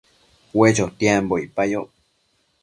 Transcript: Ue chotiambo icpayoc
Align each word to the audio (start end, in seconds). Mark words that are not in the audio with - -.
Ue 0.57 0.69
chotiambo 0.77 1.35
icpayoc 1.45 1.89